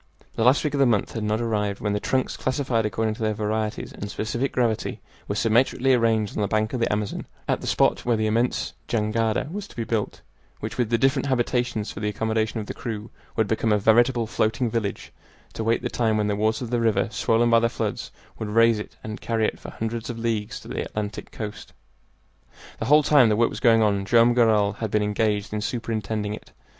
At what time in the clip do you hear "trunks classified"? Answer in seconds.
1.99-2.87